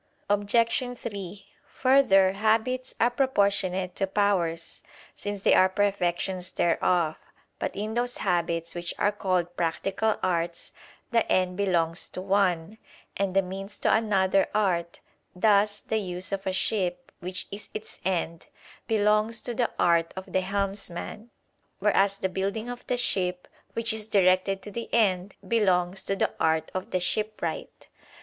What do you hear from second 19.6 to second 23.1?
(art of the) helmsman; whereas the building of the